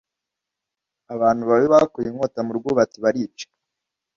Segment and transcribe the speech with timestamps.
[1.13, 3.47] abantu babi bakuye inkota murwubati barica